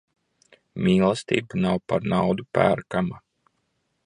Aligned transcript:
Mīlestība 0.87 1.61
nav 1.67 1.77
par 1.93 2.09
naudu 2.15 2.49
pērkama. 2.59 3.23